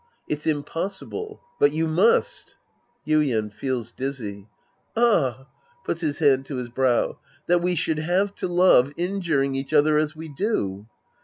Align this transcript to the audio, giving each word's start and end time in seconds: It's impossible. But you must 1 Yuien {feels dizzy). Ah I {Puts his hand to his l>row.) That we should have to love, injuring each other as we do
It's 0.27 0.47
impossible. 0.47 1.41
But 1.59 1.73
you 1.73 1.87
must 1.87 2.55
1 3.05 3.17
Yuien 3.21 3.53
{feels 3.53 3.91
dizzy). 3.91 4.47
Ah 4.97 5.41
I 5.41 5.45
{Puts 5.85 6.01
his 6.01 6.17
hand 6.17 6.43
to 6.47 6.55
his 6.55 6.69
l>row.) 6.69 7.19
That 7.45 7.61
we 7.61 7.75
should 7.75 7.99
have 7.99 8.33
to 8.37 8.47
love, 8.47 8.93
injuring 8.97 9.53
each 9.53 9.73
other 9.73 9.99
as 9.99 10.15
we 10.15 10.27
do 10.27 10.87